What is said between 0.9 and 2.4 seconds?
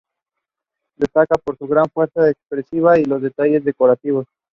Destaca por su gran fuerza